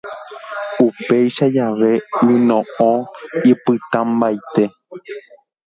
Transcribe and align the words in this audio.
Upéicha 0.85 1.47
jave 1.57 1.91
yno'õ 2.31 2.89
ipytãmbaite. 3.53 4.63